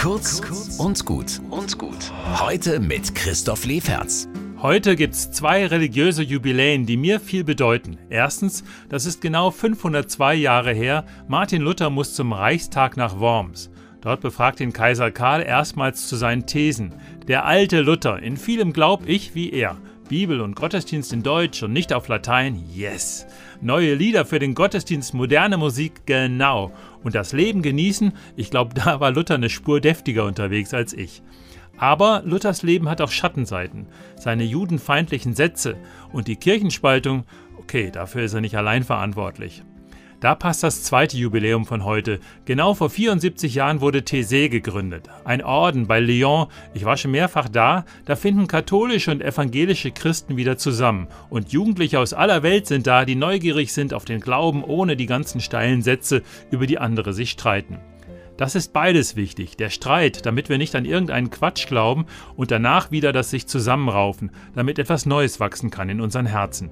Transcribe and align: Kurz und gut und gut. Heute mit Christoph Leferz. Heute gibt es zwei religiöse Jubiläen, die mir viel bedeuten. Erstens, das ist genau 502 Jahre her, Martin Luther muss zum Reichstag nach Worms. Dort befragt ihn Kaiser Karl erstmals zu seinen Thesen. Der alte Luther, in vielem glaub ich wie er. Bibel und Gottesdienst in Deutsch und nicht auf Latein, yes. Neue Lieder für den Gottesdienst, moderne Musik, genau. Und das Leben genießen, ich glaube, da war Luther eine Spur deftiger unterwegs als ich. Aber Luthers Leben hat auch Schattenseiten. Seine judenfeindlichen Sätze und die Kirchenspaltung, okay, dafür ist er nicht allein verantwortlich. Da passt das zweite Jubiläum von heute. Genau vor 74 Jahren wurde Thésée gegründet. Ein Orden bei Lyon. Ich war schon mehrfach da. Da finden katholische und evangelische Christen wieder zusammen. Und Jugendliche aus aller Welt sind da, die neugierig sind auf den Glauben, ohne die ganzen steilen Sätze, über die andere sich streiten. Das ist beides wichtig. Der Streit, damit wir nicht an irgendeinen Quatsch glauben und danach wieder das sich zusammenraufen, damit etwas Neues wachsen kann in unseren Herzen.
Kurz 0.00 0.40
und 0.78 1.04
gut 1.04 1.42
und 1.50 1.76
gut. 1.76 2.10
Heute 2.40 2.80
mit 2.80 3.14
Christoph 3.14 3.66
Leferz. 3.66 4.28
Heute 4.62 4.96
gibt 4.96 5.12
es 5.12 5.30
zwei 5.30 5.66
religiöse 5.66 6.22
Jubiläen, 6.22 6.86
die 6.86 6.96
mir 6.96 7.20
viel 7.20 7.44
bedeuten. 7.44 7.98
Erstens, 8.08 8.64
das 8.88 9.04
ist 9.04 9.20
genau 9.20 9.50
502 9.50 10.36
Jahre 10.36 10.72
her, 10.72 11.04
Martin 11.28 11.60
Luther 11.60 11.90
muss 11.90 12.14
zum 12.14 12.32
Reichstag 12.32 12.96
nach 12.96 13.20
Worms. 13.20 13.70
Dort 14.00 14.22
befragt 14.22 14.60
ihn 14.60 14.72
Kaiser 14.72 15.10
Karl 15.10 15.42
erstmals 15.42 16.08
zu 16.08 16.16
seinen 16.16 16.46
Thesen. 16.46 16.94
Der 17.28 17.44
alte 17.44 17.82
Luther, 17.82 18.22
in 18.22 18.38
vielem 18.38 18.72
glaub 18.72 19.06
ich 19.06 19.34
wie 19.34 19.50
er. 19.50 19.76
Bibel 20.10 20.40
und 20.40 20.56
Gottesdienst 20.56 21.12
in 21.12 21.22
Deutsch 21.22 21.62
und 21.62 21.72
nicht 21.72 21.92
auf 21.92 22.08
Latein, 22.08 22.64
yes. 22.74 23.28
Neue 23.60 23.94
Lieder 23.94 24.24
für 24.24 24.40
den 24.40 24.54
Gottesdienst, 24.54 25.14
moderne 25.14 25.56
Musik, 25.56 26.04
genau. 26.04 26.72
Und 27.04 27.14
das 27.14 27.32
Leben 27.32 27.62
genießen, 27.62 28.12
ich 28.34 28.50
glaube, 28.50 28.74
da 28.74 28.98
war 28.98 29.12
Luther 29.12 29.36
eine 29.36 29.48
Spur 29.48 29.80
deftiger 29.80 30.24
unterwegs 30.24 30.74
als 30.74 30.94
ich. 30.94 31.22
Aber 31.78 32.22
Luthers 32.24 32.64
Leben 32.64 32.88
hat 32.88 33.00
auch 33.00 33.12
Schattenseiten. 33.12 33.86
Seine 34.16 34.42
judenfeindlichen 34.42 35.34
Sätze 35.34 35.76
und 36.12 36.26
die 36.26 36.34
Kirchenspaltung, 36.34 37.22
okay, 37.58 37.92
dafür 37.92 38.24
ist 38.24 38.34
er 38.34 38.40
nicht 38.40 38.56
allein 38.56 38.82
verantwortlich. 38.82 39.62
Da 40.20 40.34
passt 40.34 40.62
das 40.62 40.82
zweite 40.82 41.16
Jubiläum 41.16 41.64
von 41.64 41.82
heute. 41.82 42.20
Genau 42.44 42.74
vor 42.74 42.90
74 42.90 43.54
Jahren 43.54 43.80
wurde 43.80 44.00
Thésée 44.00 44.50
gegründet. 44.50 45.08
Ein 45.24 45.42
Orden 45.42 45.86
bei 45.86 45.98
Lyon. 45.98 46.48
Ich 46.74 46.84
war 46.84 46.98
schon 46.98 47.12
mehrfach 47.12 47.48
da. 47.48 47.86
Da 48.04 48.16
finden 48.16 48.46
katholische 48.46 49.12
und 49.12 49.22
evangelische 49.22 49.92
Christen 49.92 50.36
wieder 50.36 50.58
zusammen. 50.58 51.08
Und 51.30 51.52
Jugendliche 51.52 51.98
aus 51.98 52.12
aller 52.12 52.42
Welt 52.42 52.66
sind 52.66 52.86
da, 52.86 53.06
die 53.06 53.14
neugierig 53.14 53.72
sind 53.72 53.94
auf 53.94 54.04
den 54.04 54.20
Glauben, 54.20 54.62
ohne 54.62 54.94
die 54.94 55.06
ganzen 55.06 55.40
steilen 55.40 55.80
Sätze, 55.80 56.22
über 56.50 56.66
die 56.66 56.78
andere 56.78 57.14
sich 57.14 57.30
streiten. 57.30 57.78
Das 58.36 58.54
ist 58.54 58.74
beides 58.74 59.16
wichtig. 59.16 59.56
Der 59.56 59.70
Streit, 59.70 60.26
damit 60.26 60.50
wir 60.50 60.58
nicht 60.58 60.76
an 60.76 60.84
irgendeinen 60.84 61.30
Quatsch 61.30 61.66
glauben 61.66 62.04
und 62.36 62.50
danach 62.50 62.90
wieder 62.90 63.12
das 63.12 63.30
sich 63.30 63.46
zusammenraufen, 63.46 64.32
damit 64.54 64.78
etwas 64.78 65.06
Neues 65.06 65.40
wachsen 65.40 65.70
kann 65.70 65.88
in 65.88 66.02
unseren 66.02 66.26
Herzen. 66.26 66.70